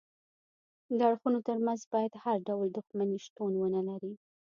د 0.97 0.99
اړخونو 1.09 1.39
ترمنځ 1.47 1.81
باید 1.93 2.21
هیڅ 2.23 2.39
ډول 2.49 2.67
دښمني 2.77 3.17
شتون 3.25 3.51
ونلري 3.57 4.13